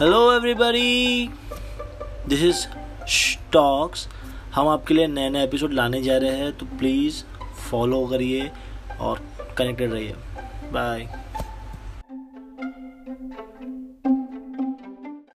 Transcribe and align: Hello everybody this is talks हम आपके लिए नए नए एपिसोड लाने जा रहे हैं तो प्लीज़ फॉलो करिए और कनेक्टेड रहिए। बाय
Hello 0.00 0.20
everybody 0.32 1.30
this 2.28 2.42
is 2.42 2.66
talks 3.52 4.06
हम 4.54 4.68
आपके 4.68 4.94
लिए 4.94 5.06
नए 5.06 5.30
नए 5.30 5.42
एपिसोड 5.44 5.72
लाने 5.72 6.00
जा 6.02 6.16
रहे 6.18 6.36
हैं 6.36 6.52
तो 6.58 6.66
प्लीज़ 6.78 7.22
फॉलो 7.70 8.06
करिए 8.06 8.50
और 9.00 9.20
कनेक्टेड 9.58 9.92
रहिए। 9.92 10.14
बाय 10.72 11.06